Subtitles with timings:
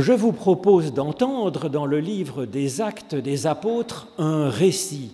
[0.00, 5.12] je vous propose d'entendre dans le livre des actes des apôtres un récit.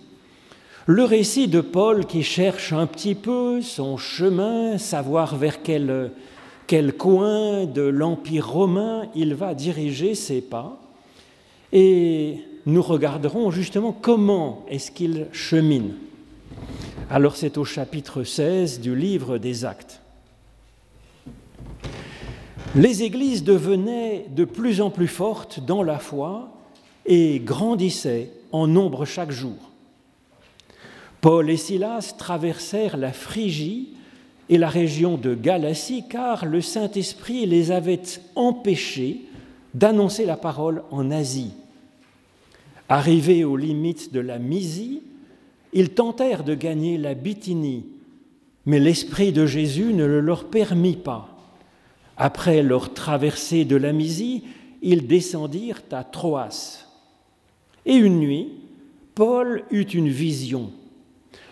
[0.85, 6.11] Le récit de Paul qui cherche un petit peu son chemin, savoir vers quel,
[6.97, 10.79] coin de l'Empire romain il va diriger ses pas.
[11.73, 15.95] Et nous regarderons justement comment est-ce qu'il chemine.
[17.09, 20.01] Alors c'est au chapitre 16 du livre des actes.
[22.77, 26.53] Les églises devenaient de plus en plus fortes dans la foi
[27.07, 29.71] et grandissaient en nombre chaque jour.
[31.19, 33.95] Paul et Silas traversèrent la Phrygie
[34.49, 38.03] et la région de Galatie car le Saint-Esprit les avait
[38.35, 39.21] empêchés
[39.73, 41.53] d'annoncer la parole en Asie.
[42.89, 45.01] Arrivés aux limites de la Mysie,
[45.73, 47.87] ils tentèrent de gagner la Bithynie,
[48.67, 51.36] mais l'Esprit de Jésus ne le leur permit pas.
[52.17, 54.43] Après leur traversée de la Mysie,
[54.81, 56.85] ils descendirent à Troas.
[57.85, 58.49] Et une nuit,
[59.15, 60.71] Paul eut une vision.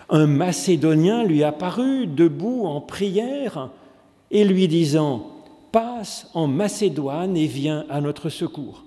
[0.09, 3.69] Un Macédonien lui apparut debout en prière
[4.31, 5.31] et lui disant
[5.71, 8.83] Passe en Macédoine et viens à notre secours.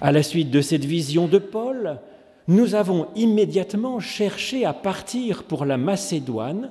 [0.00, 2.00] À la suite de cette vision de Paul,
[2.48, 6.70] nous avons immédiatement cherché à partir pour la Macédoine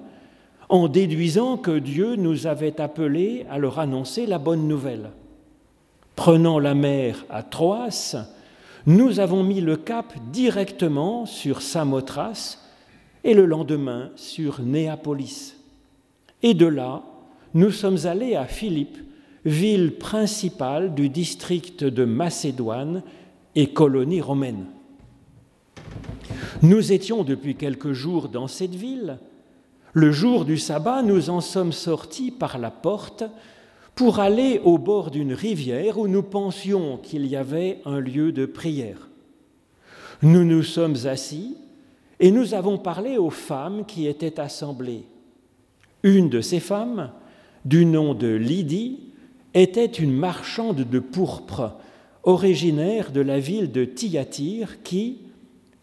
[0.73, 5.11] en déduisant que Dieu nous avait appelés à leur annoncer la bonne nouvelle.
[6.16, 8.16] Prenant la mer à Troas,
[8.88, 12.59] nous avons mis le cap directement sur Samothrace
[13.23, 15.57] et le lendemain sur Néapolis.
[16.41, 17.03] Et de là,
[17.53, 18.97] nous sommes allés à Philippe,
[19.45, 23.03] ville principale du district de Macédoine
[23.53, 24.66] et colonie romaine.
[26.63, 29.19] Nous étions depuis quelques jours dans cette ville.
[29.94, 33.23] Le jour du sabbat, nous en sommes sortis par la porte
[33.94, 38.47] pour aller au bord d'une rivière où nous pensions qu'il y avait un lieu de
[38.47, 39.09] prière.
[40.23, 41.58] Nous nous sommes assis
[42.19, 45.03] et nous avons parlé aux femmes qui étaient assemblées.
[46.01, 47.12] Une de ces femmes,
[47.63, 49.12] du nom de Lydie,
[49.53, 51.78] était une marchande de pourpre,
[52.23, 55.19] originaire de la ville de Thyatire, qui,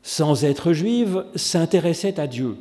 [0.03, 2.57] sans être juive, s'intéressait à Dieu.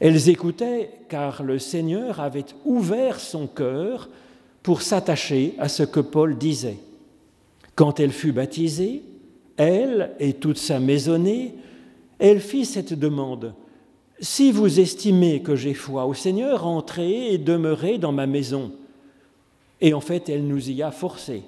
[0.00, 4.08] Elles écoutaient car le Seigneur avait ouvert son cœur
[4.62, 6.78] pour s'attacher à ce que Paul disait.
[7.74, 9.02] Quand elle fut baptisée,
[9.56, 11.54] elle et toute sa maisonnée,
[12.18, 13.54] elle fit cette demande.
[14.20, 18.72] Si vous estimez que j'ai foi au Seigneur, entrez et demeurez dans ma maison.
[19.80, 21.42] Et en fait, elle nous y a forcés.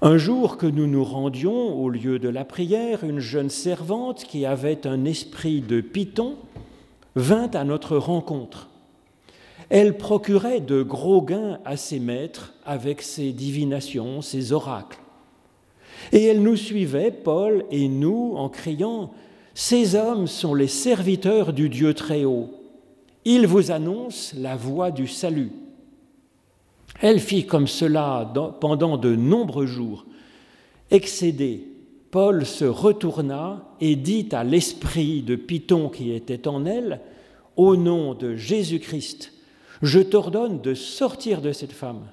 [0.00, 4.46] Un jour que nous nous rendions au lieu de la prière, une jeune servante qui
[4.46, 6.36] avait un esprit de python
[7.14, 8.68] vint à notre rencontre.
[9.68, 14.98] Elle procurait de gros gains à ses maîtres avec ses divinations, ses oracles.
[16.12, 19.12] Et elle nous suivait, Paul et nous, en criant,
[19.54, 22.50] Ces hommes sont les serviteurs du Dieu très haut.
[23.24, 25.52] Ils vous annoncent la voie du salut.
[27.00, 30.06] Elle fit comme cela pendant de nombreux jours.
[30.90, 31.71] Excédé,
[32.12, 37.00] Paul se retourna et dit à l'esprit de Python qui était en elle,
[37.56, 39.32] Au nom de Jésus-Christ,
[39.82, 42.06] je t'ordonne de sortir de cette femme.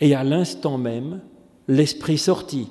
[0.00, 1.20] Et à l'instant même,
[1.68, 2.68] l'esprit sortit.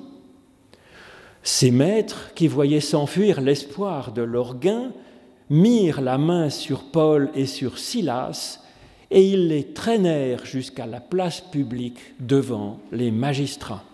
[1.42, 4.92] Ses maîtres, qui voyaient s'enfuir l'espoir de leur gain,
[5.50, 8.60] mirent la main sur Paul et sur Silas
[9.12, 13.84] et ils les traînèrent jusqu'à la place publique devant les magistrats.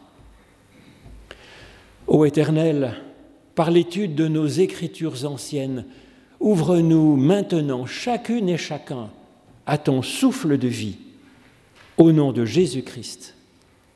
[2.08, 2.94] Ô Éternel,
[3.54, 5.84] par l'étude de nos écritures anciennes,
[6.41, 9.10] ouvre-nous maintenant chacune et chacun
[9.66, 10.97] à ton souffle de vie.
[11.98, 13.34] Au nom de Jésus-Christ.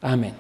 [0.03, 0.35] Amen.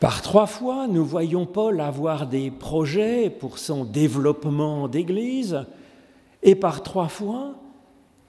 [0.00, 5.64] Par trois fois, nous voyons Paul avoir des projets pour son développement d'Église,
[6.44, 7.54] et par trois fois,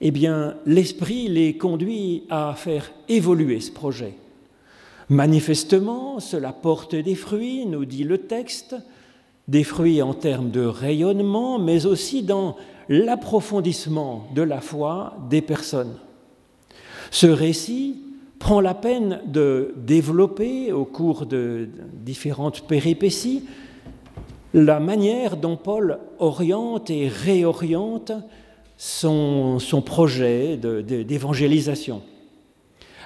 [0.00, 4.14] eh bien, l'Esprit les conduit à faire évoluer ce projet.
[5.08, 8.74] Manifestement, cela porte des fruits, nous dit le texte,
[9.46, 12.56] des fruits en termes de rayonnement, mais aussi dans
[12.88, 15.96] l'approfondissement de la foi des personnes.
[17.12, 17.96] Ce récit
[18.40, 23.44] prend la peine de développer au cours de différentes péripéties
[24.54, 28.10] la manière dont Paul oriente et réoriente
[28.76, 32.02] son, projet d'évangélisation.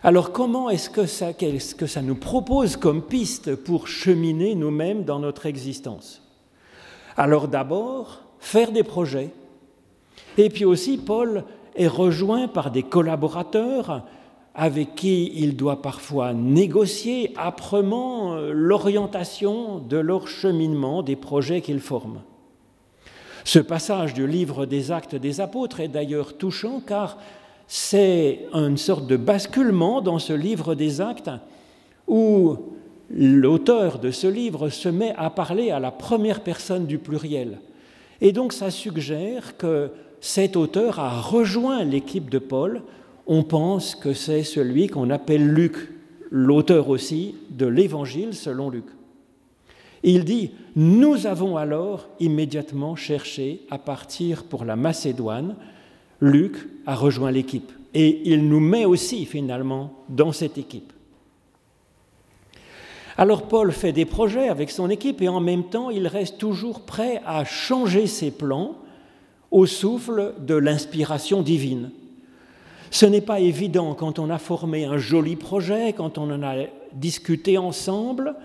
[0.05, 5.05] Alors comment est-ce que, ça, est-ce que ça nous propose comme piste pour cheminer nous-mêmes
[5.05, 6.23] dans notre existence?
[7.17, 9.31] Alors d'abord, faire des projets.
[10.39, 11.45] Et puis aussi, Paul
[11.75, 14.05] est rejoint par des collaborateurs
[14.55, 21.81] avec qui il doit parfois négocier âprement euh, l'orientation de leur cheminement des projets qu'ils
[21.81, 22.23] forment.
[23.45, 27.19] Ce passage du livre des actes des apôtres est d'ailleurs touchant car
[27.67, 31.31] c'est une sorte de basculement dans ce livre des actes
[32.07, 32.57] où
[33.11, 37.59] l'auteur de ce livre se met à parler à la première personne du pluriel.
[38.21, 39.91] Et donc ça suggère que
[40.21, 42.83] cet auteur a rejoint l'équipe de Paul
[43.27, 45.77] on pense que c'est celui qu'on appelle Luc,
[46.31, 48.85] l'auteur aussi de l'Évangile selon Luc.
[50.03, 55.57] Il dit, nous avons alors immédiatement cherché à partir pour la Macédoine.
[56.21, 56.57] Luc
[56.87, 60.93] a rejoint l'équipe et il nous met aussi finalement dans cette équipe.
[63.17, 66.81] Alors Paul fait des projets avec son équipe et en même temps il reste toujours
[66.81, 68.77] prêt à changer ses plans
[69.51, 71.91] au souffle de l'inspiration divine.
[72.95, 76.55] Ce n'est pas évident quand on a formé un joli projet, quand on en a
[76.93, 78.37] discuté ensemble,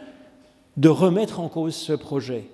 [0.75, 2.45] de remettre en cause ce projet.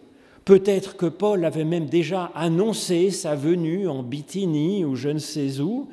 [0.43, 5.61] Peut-être que Paul avait même déjà annoncé sa venue en Bithynie ou je ne sais
[5.61, 5.87] où,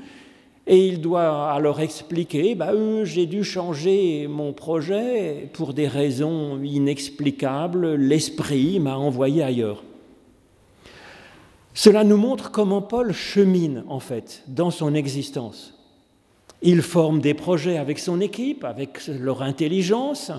[0.67, 6.61] et il doit alors expliquer, bah, euh, j'ai dû changer mon projet pour des raisons
[6.65, 9.85] inexplicables, l'esprit m'a envoyé ailleurs.
[11.75, 15.79] Cela nous montre comment Paul chemine en fait dans son existence.
[16.63, 20.31] Il forme des projets avec son équipe, avec leur intelligence.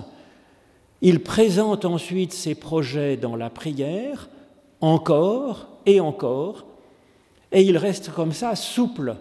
[1.02, 4.30] Il présente ensuite ses projets dans la prière,
[4.80, 6.64] encore et encore,
[7.52, 9.16] et il reste comme ça souple,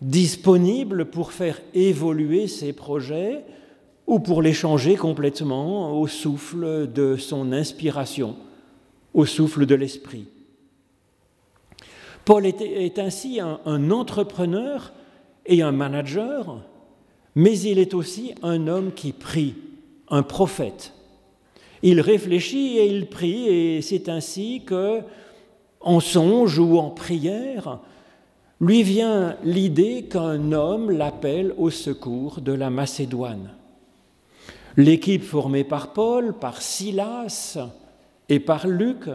[0.00, 3.44] disponible pour faire évoluer ses projets
[4.06, 8.36] ou pour les changer complètement au souffle de son inspiration,
[9.14, 10.28] au souffle de l'esprit.
[12.24, 14.92] Paul est, ainsi un entrepreneur
[15.46, 16.58] et un manager,
[17.34, 19.54] mais il est aussi un homme qui prie,
[20.08, 20.92] un prophète.
[21.82, 25.00] Il réfléchit et il prie, et c'est ainsi que,
[25.80, 27.80] en songe ou en prière,
[28.60, 33.50] lui vient l'idée qu'un homme l'appelle au secours de la Macédoine.
[34.76, 37.58] L'équipe formée par Paul, par Silas
[38.28, 39.08] et par Luc,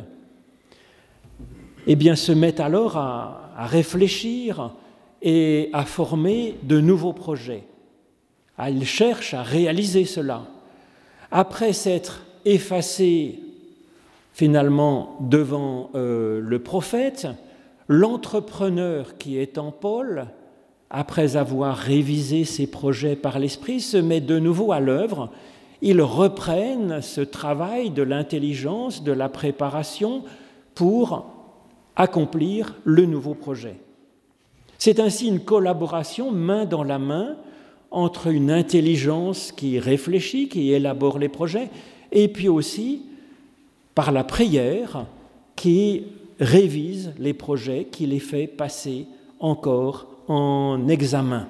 [1.88, 4.74] eh se met alors à, à réfléchir
[5.22, 7.64] et à former de nouveaux projets.
[8.58, 10.44] Elle cherche à réaliser cela.
[11.32, 13.40] Après s'être effacé
[14.34, 17.28] finalement devant euh, le prophète,
[17.88, 20.28] l'entrepreneur qui est en Paul,
[20.90, 25.30] après avoir révisé ses projets par l'Esprit, se met de nouveau à l'œuvre.
[25.82, 30.24] Ils reprennent ce travail de l'intelligence, de la préparation
[30.76, 31.26] pour
[31.96, 33.78] accomplir le nouveau projet.
[34.84, 37.36] C'est ainsi une collaboration main dans la main
[37.92, 41.70] entre une intelligence qui réfléchit, qui élabore les projets,
[42.12, 43.04] et puis aussi
[43.94, 45.06] par la prière
[45.56, 46.06] qui
[46.40, 49.06] révise les projets, qui les fait passer
[49.40, 51.48] encore en examen.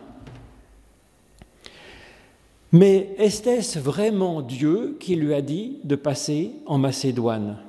[2.73, 7.59] Mais est-ce vraiment Dieu qui lui a dit de passer en Macédoine?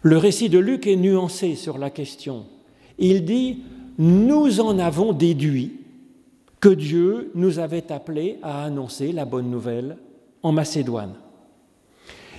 [0.00, 2.44] Le récit de Luc est nuancé sur la question.
[2.98, 3.58] Il dit
[3.98, 5.80] nous en avons déduit
[6.60, 9.96] que Dieu nous avait appelés à annoncer la bonne nouvelle
[10.42, 11.14] en Macédoine.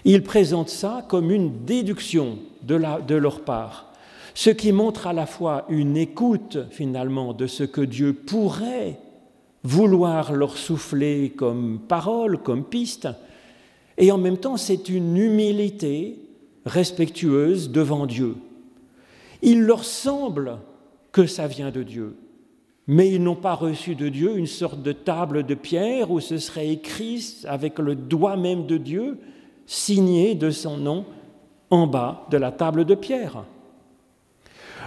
[0.06, 3.92] Il présente ça comme une déduction de, de, leur part,
[4.34, 9.00] ce qui montre à la fois une écoute finalement de ce que Dieu pourrait
[9.64, 13.08] vouloir leur souffler comme parole, comme piste,
[13.98, 16.20] et en même temps c'est une humilité
[16.66, 18.36] respectueuse devant Dieu.
[19.42, 20.58] Il leur semble
[21.14, 22.18] que ça vient de Dieu.
[22.88, 26.38] Mais ils n'ont pas reçu de Dieu une sorte de table de pierre où ce
[26.38, 29.20] serait écrit avec le doigt même de Dieu
[29.66, 31.06] signé de son nom
[31.70, 33.46] en bas de la table de pierre.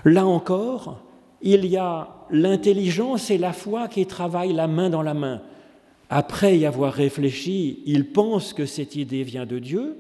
[0.04, 1.00] Là encore,
[1.40, 5.40] il y a l'intelligence et la foi qui travaillent la main dans la main.
[6.10, 9.96] Après y avoir réfléchi, ils pensent que cette idée vient de Dieu,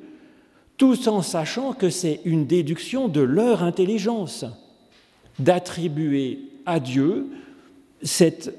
[0.76, 4.44] tout en sachant que c'est une déduction de leur intelligence,
[5.38, 7.26] d'attribuer à Dieu
[8.02, 8.54] cette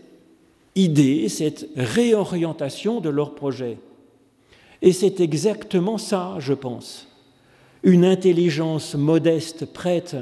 [0.75, 3.77] idée, cette réorientation de leur projet.
[4.81, 7.07] Et c'est exactement ça, je pense.
[7.83, 10.15] Une intelligence modeste prête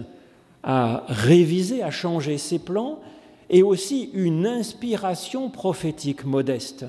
[0.64, 3.00] à réviser, à changer ses plans,
[3.50, 6.86] et aussi une inspiration prophétique modeste,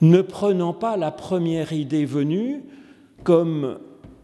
[0.00, 2.62] ne prenant pas la première idée venue
[3.24, 3.78] comme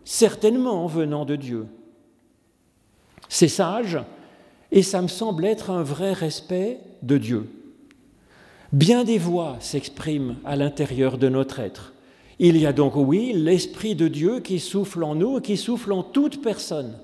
[0.04, 1.66] certainement venant de Dieu.
[3.28, 3.98] C'est sage,
[4.72, 7.48] et ça me semble être un vrai respect de Dieu.
[8.72, 11.92] Bien des voix s'expriment à l'intérieur de notre être.
[12.38, 15.92] Il y a donc, oui, l'Esprit de Dieu qui souffle en nous et qui souffle
[15.92, 16.94] en toute personne,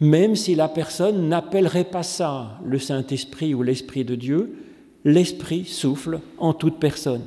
[0.00, 4.56] même si la personne n'appellerait pas ça le Saint-Esprit ou l'Esprit de Dieu,
[5.04, 7.22] l'Esprit souffle en toute personne.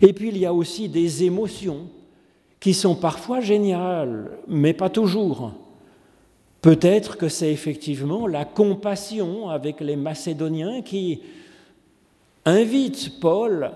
[0.00, 1.86] Et puis il y a aussi des émotions
[2.58, 5.52] qui sont parfois géniales, mais pas toujours.
[6.62, 11.22] Peut-être que c'est effectivement la compassion avec les Macédoniens qui
[12.44, 13.72] invite Paul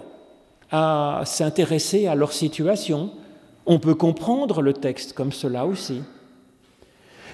[0.70, 3.12] à s'intéresser à leur situation.
[3.64, 6.02] On peut comprendre le texte comme cela aussi.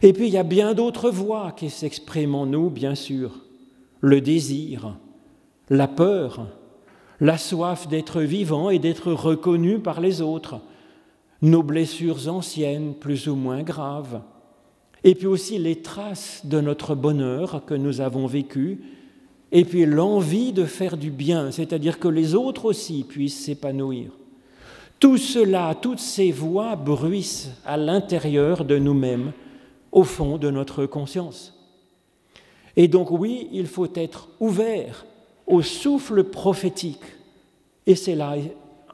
[0.03, 3.41] Et puis il y a bien d'autres voix qui s'expriment en nous, bien sûr.
[4.01, 4.97] Le désir,
[5.69, 6.47] la peur,
[7.21, 10.61] la soif d'être vivant et d'être reconnu par les autres,
[11.43, 14.23] nos blessures anciennes plus ou moins graves,
[15.05, 18.81] et puis aussi les traces de notre bonheur que nous avons vécu
[19.53, 24.13] et puis l'envie de faire du bien, c'est-à-dire que les autres aussi puissent s'épanouir.
[25.01, 29.33] Tout cela, toutes ces voix bruissent à l'intérieur de nous-mêmes,
[29.93, 31.57] au fond de notre conscience.
[32.77, 35.07] Et donc oui, il faut être ouvert
[35.47, 37.03] au souffle prophétique.
[37.87, 38.37] Et c'est là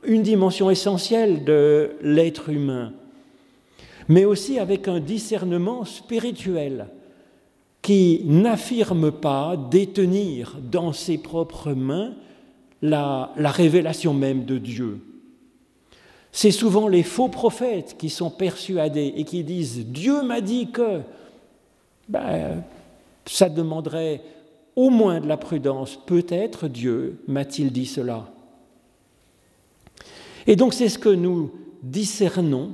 [0.04, 2.92] une dimension essentielle de l'être humain,
[4.08, 6.88] mais aussi avec un discernement spirituel
[7.82, 12.14] qui n'affirme pas détenir dans ses propres mains
[12.82, 15.00] la, révélation même de Dieu.
[16.32, 21.00] C'est souvent les faux prophètes qui sont persuadés et qui disent Dieu m'a dit que.
[22.08, 22.62] Ben,
[23.26, 24.22] ça demanderait
[24.76, 25.98] au moins de la prudence.
[26.06, 28.28] Peut-être Dieu m'a-t-il dit cela.
[30.46, 31.50] Et donc c'est ce que nous
[31.82, 32.72] discernons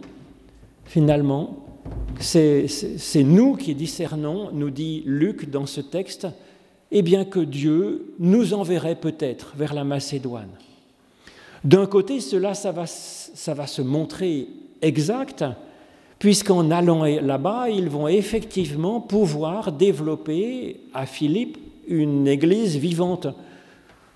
[0.93, 1.57] finalement
[2.21, 6.27] c'est nous qui discernons, nous dit Luc dans ce texte,
[6.91, 10.51] et bien que Dieu nous enverrait peut-être vers la Macédoine.
[11.65, 12.85] D'un côté, cela, ça va,
[13.55, 14.49] va se montrer
[14.83, 15.45] exact,
[16.19, 21.57] puisqu'en allant là-bas, ils vont effectivement pouvoir développer à Philippe
[21.89, 23.29] une église vivante.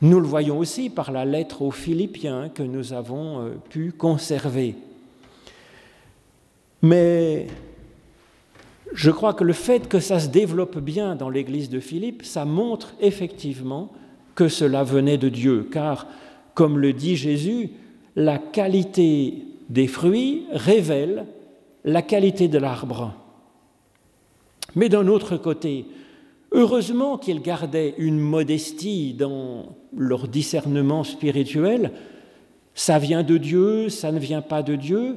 [0.02, 4.74] Nous le voyons aussi par la lettre aux Philippiens que nous avons euh, pu conserver.
[6.82, 7.46] Mais
[8.92, 12.44] je crois que le fait que ça se développe bien dans l'église de Philippe, ça
[12.44, 13.92] montre effectivement
[14.34, 16.06] que cela venait de Dieu, car,
[16.54, 17.70] comme le dit Jésus,
[18.14, 21.26] la qualité des fruits révèle
[21.84, 23.14] la qualité de l'arbre.
[24.74, 25.86] Mais d'un autre côté,
[26.52, 31.92] heureusement qu'ils gardaient une modestie dans leur discernement spirituel,
[32.74, 35.16] ça vient de Dieu, ça ne vient pas de Dieu,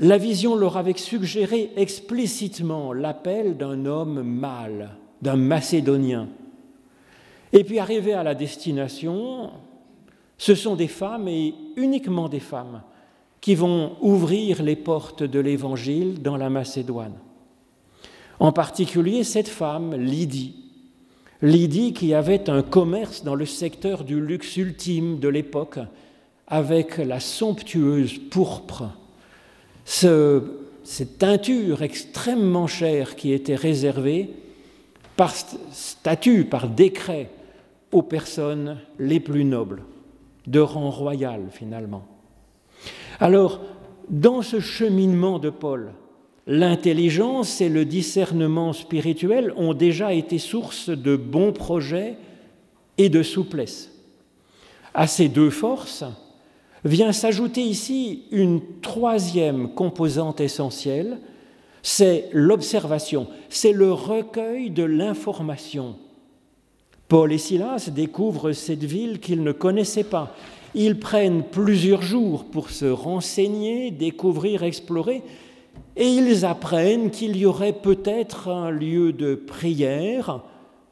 [0.00, 6.28] la vision leur avait suggéré explicitement l'appel d'un homme mâle, d'un Macédonien.
[7.52, 9.50] Et puis arrivé à la destination,
[10.38, 12.80] ce sont des femmes et uniquement des femmes
[13.42, 17.18] qui vont ouvrir les portes de l'Évangile dans la Macédoine.
[18.38, 20.54] En particulier cette femme, Lydie.
[21.42, 25.78] Lydie qui avait un commerce dans le secteur du luxe ultime de l'époque
[26.46, 28.84] avec la somptueuse pourpre
[29.84, 34.30] cette teinture extrêmement chère qui était réservée
[35.16, 35.34] par
[35.72, 37.30] statut, par décret,
[37.92, 39.82] aux personnes les plus nobles,
[40.46, 42.06] de rang royal finalement.
[43.18, 43.60] Alors,
[44.08, 45.92] dans ce cheminement de Paul,
[46.46, 52.16] l'intelligence et le discernement spirituel ont déjà été source de bons projets
[52.98, 53.90] et de souplesse.
[54.94, 56.04] À ces deux forces,
[56.84, 61.18] vient s'ajouter ici une troisième composante essentielle,
[61.82, 65.96] c'est l'observation, c'est le recueil de l'information.
[67.08, 70.34] Paul et Silas découvrent cette ville qu'ils ne connaissaient pas
[70.74, 75.22] Ils prennent plusieurs jours pour se renseigner, découvrir, explorer,
[75.96, 80.42] et ils apprennent qu'il y aurait peut-être un lieu de prière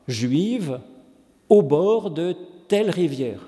[0.08, 0.80] juive
[1.48, 2.34] au bord de
[2.66, 3.47] telle rivière.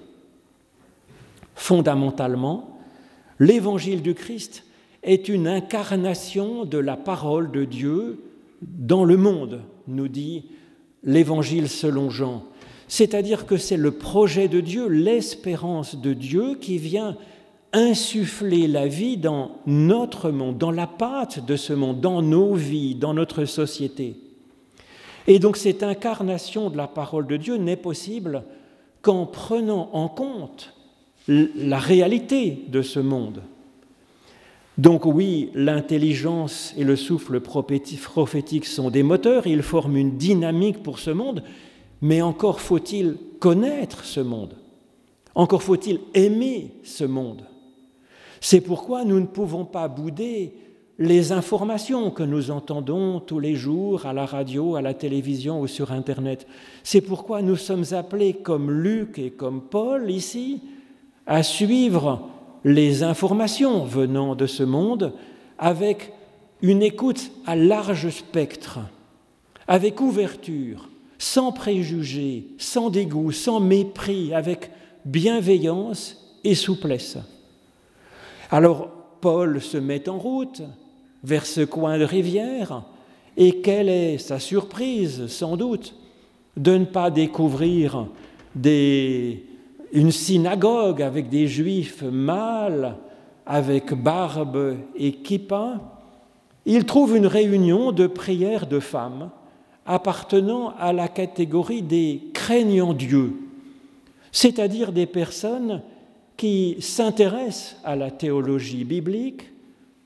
[1.60, 2.78] Fondamentalement,
[3.38, 4.64] l'évangile du Christ
[5.02, 8.24] est une incarnation de la parole de Dieu
[8.62, 10.46] dans le monde, nous dit
[11.04, 12.44] l'évangile selon Jean.
[12.88, 17.18] C'est-à-dire que c'est le projet de Dieu, l'espérance de Dieu qui vient
[17.74, 22.94] insuffler la vie dans notre monde, dans la pâte de ce monde, dans nos vies,
[22.94, 24.16] dans notre société.
[25.26, 28.44] Et donc cette incarnation de la parole de Dieu n'est possible
[29.02, 30.74] qu'en prenant en compte
[31.28, 33.42] la réalité de ce monde.
[34.78, 40.98] Donc oui, l'intelligence et le souffle prophétique sont des moteurs, ils forment une dynamique pour
[40.98, 41.42] ce monde,
[42.00, 44.56] mais encore faut-il connaître ce monde,
[45.34, 47.44] encore faut-il aimer ce monde.
[48.40, 50.54] C'est pourquoi nous ne pouvons pas bouder
[50.98, 55.66] les informations que nous entendons tous les jours à la radio, à la télévision ou
[55.66, 56.46] sur Internet.
[56.84, 60.60] C'est pourquoi nous sommes appelés, comme Luc et comme Paul ici,
[61.30, 62.28] à suivre
[62.64, 65.12] les informations venant de ce monde
[65.58, 66.12] avec
[66.60, 68.80] une écoute à large spectre,
[69.68, 74.72] avec ouverture, sans préjugés, sans dégoût, sans mépris, avec
[75.04, 77.16] bienveillance et souplesse.
[78.50, 78.88] Alors
[79.20, 80.62] Paul se met en route
[81.22, 82.82] vers ce coin de rivière,
[83.36, 85.94] et quelle est sa surprise, sans doute,
[86.56, 88.08] de ne pas découvrir
[88.56, 89.44] des
[89.92, 92.96] une synagogue avec des juifs mâles,
[93.46, 95.80] avec barbe et kippa,
[96.66, 99.30] il trouve une réunion de prières de femmes
[99.86, 103.34] appartenant à la catégorie des craignants Dieu,
[104.30, 105.82] c'est-à-dire des personnes
[106.36, 109.50] qui s'intéressent à la théologie biblique,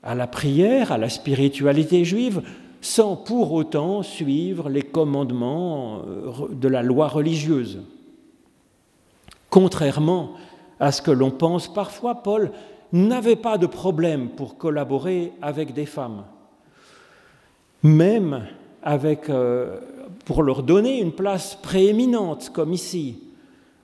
[0.01, 2.41] à la prière, à la spiritualité juive,
[2.81, 7.81] sans pour autant suivre les commandements euh, de la loi religieuse.
[9.55, 10.31] Contrairement
[10.81, 12.51] à ce que l'on pense parfois, Paul
[12.91, 16.25] n'avait pas de problème pour collaborer avec des femmes,
[17.81, 18.47] même
[18.83, 19.79] avec, euh,
[20.25, 23.19] pour leur donner une place prééminente, comme ici,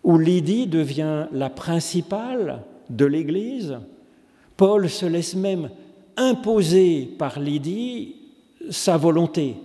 [0.03, 3.79] où Lydie devient la principale de l'Église.
[4.57, 5.69] Paul se laisse même
[6.17, 8.17] imposer par Lydie
[8.69, 9.55] sa volonté.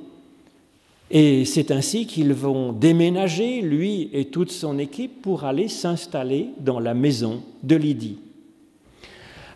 [1.10, 6.80] Et c'est ainsi qu'ils vont déménager, lui et toute son équipe, pour aller s'installer dans
[6.80, 8.18] la maison de Lydie.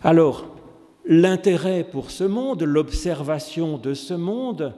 [0.03, 0.47] Alors,
[1.05, 4.73] l'intérêt pour ce monde, l'observation de ce monde,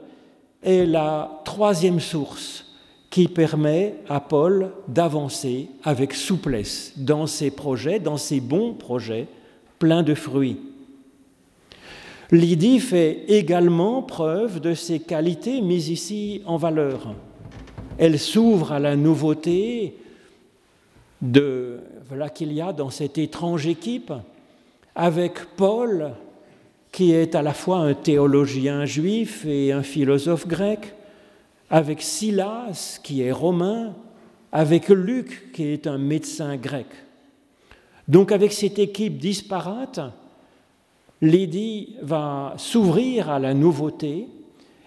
[0.62, 2.64] est la troisième source
[3.10, 9.28] qui permet à Paul d'avancer avec souplesse dans ses projets, dans ses bons projets,
[9.78, 10.58] pleins de fruits.
[12.34, 17.14] Lydie fait également preuve de ses qualités mises ici en valeur.
[17.98, 19.94] Elle s'ouvre à la nouveauté
[21.22, 24.12] de voilà qu'il y a dans cette étrange équipe
[24.94, 26.12] avec Paul
[26.92, 30.94] qui est à la fois un théologien juif et un philosophe grec,
[31.68, 33.94] avec Silas qui est romain,
[34.52, 36.86] avec Luc qui est un médecin grec.
[38.06, 40.00] Donc avec cette équipe disparate,
[41.22, 44.28] Lydie va s'ouvrir à la nouveauté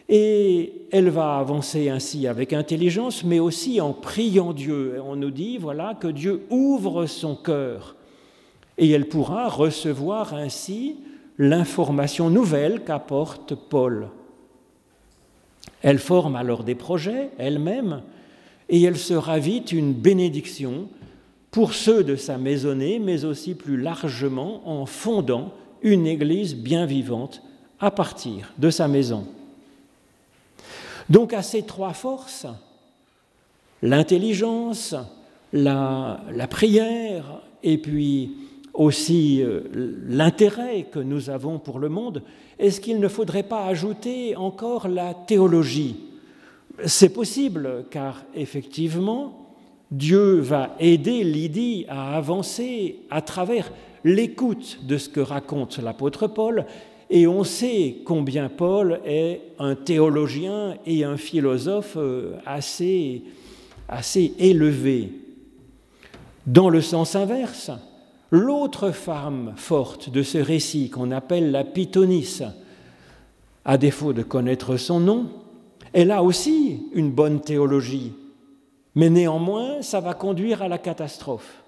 [0.10, 5.02] et elle va avancer ainsi avec intelligence, mais aussi en priant Dieu.
[5.06, 7.96] On nous dit, voilà, que Dieu ouvre son cœur
[8.78, 10.98] et elle pourra recevoir ainsi
[11.38, 14.10] l'information nouvelle qu'apporte Paul.
[15.82, 18.02] Elle forme alors des projets elle-même
[18.70, 20.88] et elle sera vite une bénédiction
[21.52, 27.42] pour ceux de sa maisonnée, mais aussi plus largement en fondant une Église bien vivante
[27.80, 29.28] à partir de sa maison.
[31.10, 32.48] Donc à ces trois forces,
[33.82, 34.96] l'intelligence,
[35.54, 38.32] la, prière et puis
[38.74, 39.62] aussi euh,
[40.08, 42.22] l'intérêt que nous avons pour le monde,
[42.60, 45.96] est-ce qu'il ne faudrait pas ajouter encore la théologie?
[46.86, 49.48] C'est possible car effectivement,
[49.90, 53.72] Dieu va aider Lydie à avancer à travers
[54.04, 56.66] l'écoute de ce que raconte l'apôtre Paul,
[57.10, 63.24] et on sait combien Paul est un théologien et un philosophe euh, assez,
[63.88, 65.12] assez élevé.
[66.46, 67.72] Dans le sens inverse,
[68.32, 72.44] l'autre femme forte de ce récit qu'on appelle la Pythonisse,
[73.64, 75.30] à défaut de connaître son nom,
[75.94, 78.14] elle a aussi une bonne théologie,
[78.96, 81.64] mais néanmoins ça va conduire à la catastrophe.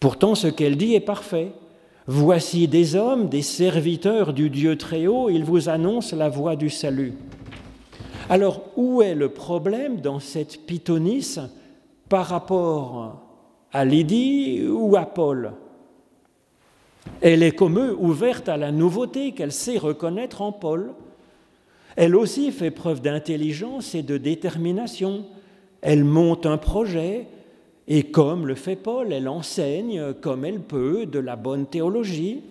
[0.00, 1.52] Pourtant, ce qu'elle dit est parfait.
[2.06, 6.70] Voici des hommes, des serviteurs du Dieu très haut, ils vous annoncent la voie du
[6.70, 7.14] salut.
[8.28, 11.40] Alors, où est le problème dans cette pythonisse
[12.08, 13.22] par rapport
[13.72, 15.52] à Lydie ou à Paul?
[17.20, 20.92] Elle est comme eux ouverte à la nouveauté qu'elle sait reconnaître en Paul.
[21.96, 25.24] Elle aussi fait preuve d'intelligence et de détermination.
[25.80, 27.26] Elle monte un projet,
[27.88, 32.42] et comme le fait Paul, elle enseigne comme elle peut de la bonne théologie.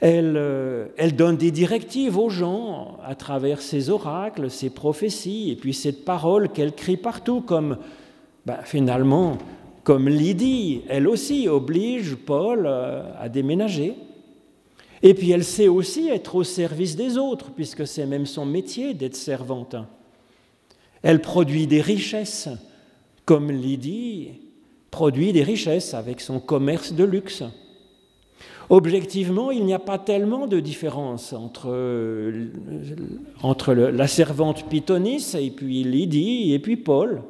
[0.00, 5.56] Elle, euh, elle, donne des directives aux gens à travers ses oracles, ses prophéties, et
[5.56, 7.78] puis cette parole qu'elle crie partout, comme
[8.44, 9.38] ben, finalement,
[9.82, 13.94] comme Lydie, elle aussi oblige Paul euh, à déménager.
[15.02, 18.92] Et puis elle sait aussi être au service des autres, puisque c'est même son métier
[18.92, 19.76] d'être servante.
[21.02, 22.48] Elle produit des richesses
[23.24, 24.32] comme Lydie
[24.90, 27.42] produit des richesses avec son commerce de luxe.
[28.70, 32.32] Objectivement, il n'y a pas tellement de différence entre,
[33.42, 37.22] entre la servante Pythonis et puis Lydie et puis Paul.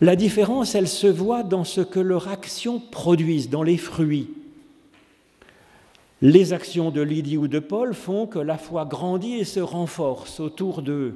[0.00, 4.30] La différence, elle se voit dans ce que leur action produisent, dans les fruits.
[6.20, 10.40] Les actions de Lydie ou de Paul font que la foi grandit et se renforce
[10.40, 11.14] autour d'eux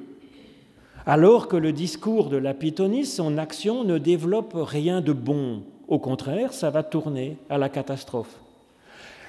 [1.08, 5.62] alors que le discours de la Pythonie, son action ne développe rien de bon.
[5.88, 8.38] Au contraire, ça va tourner à la catastrophe.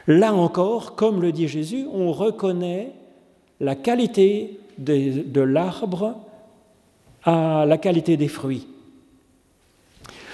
[0.06, 2.92] Là encore, comme le dit Jésus, on reconnaît
[3.62, 6.18] la qualité de, l'arbre
[7.24, 8.68] à la qualité des fruits.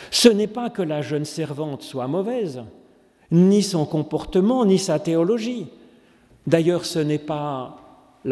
[0.10, 2.64] Ce n'est pas que la jeune servante soit mauvaise,
[3.30, 5.68] ni son comportement, ni sa théologie.
[6.48, 7.78] D'ailleurs, ce n'est pas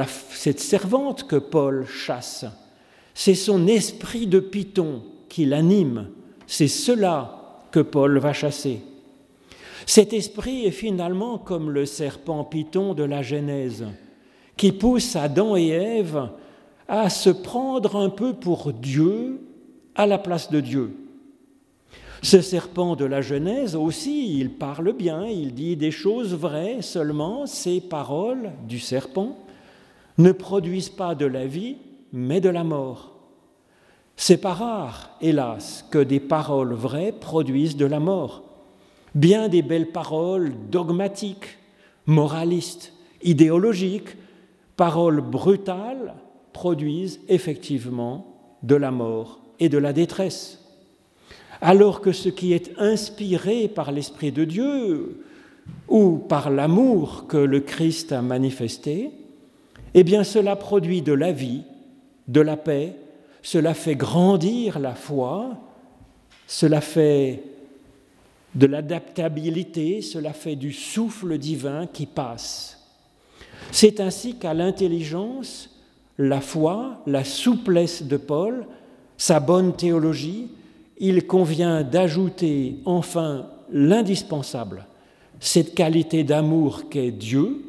[0.08, 2.46] cette servante que Paul chasse,
[3.14, 6.10] c'est son esprit de python qui l'anime.
[6.48, 8.82] C'est cela que Paul va chasser.
[9.86, 13.86] Cet esprit est finalement comme le serpent python de la Genèse,
[14.56, 16.30] qui pousse Adam et Ève
[16.88, 19.42] à se prendre un peu pour Dieu
[19.96, 20.92] à la place de Dieu.
[22.22, 27.46] Ce serpent de la Genèse aussi, il parle bien, il dit des choses vraies, seulement
[27.46, 29.38] ces paroles du serpent
[30.18, 31.78] ne produisent pas de la vie,
[32.14, 33.12] mais de la mort.
[34.16, 38.44] C'est pas rare, hélas, que des paroles vraies produisent de la mort.
[39.16, 41.58] Bien des belles paroles dogmatiques,
[42.06, 44.16] moralistes, idéologiques,
[44.78, 46.14] paroles brutales
[46.54, 48.28] produisent effectivement
[48.62, 50.60] de la mort et de la détresse.
[51.62, 55.24] Alors que ce qui est inspiré par l'Esprit de Dieu
[55.88, 59.12] ou par l'amour que le Christ a manifesté,
[59.94, 61.64] eh bien cela produit de la vie,
[62.28, 62.96] de la paix,
[63.42, 65.58] cela fait grandir la foi,
[66.48, 67.44] cela fait
[68.56, 72.80] de l'adaptabilité, cela fait du souffle divin qui passe.
[73.72, 75.70] C'est ainsi qu'à l'intelligence,
[76.18, 78.68] la foi, la souplesse de Paul,
[79.18, 80.50] sa bonne théologie,
[81.00, 84.86] il convient d'ajouter enfin l'indispensable,
[85.40, 87.62] cette qualité d'amour qu'est Dieu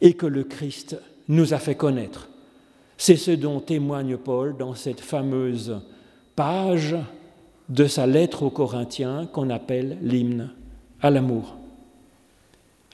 [0.00, 0.96] et que le Christ
[1.28, 2.28] nous a fait connaître.
[3.06, 5.78] C'est ce dont témoigne Paul dans cette fameuse
[6.34, 6.96] page
[7.68, 10.48] de sa lettre aux Corinthiens qu'on appelle l'hymne
[11.02, 11.54] à l'amour.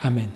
[0.01, 0.31] Amen.